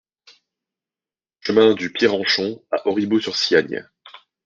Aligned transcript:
Chemin 1.41 1.75
de 1.75 1.87
Pierrenchon 1.87 2.63
à 2.71 2.87
Auribeau-sur-Siagne 2.87 3.87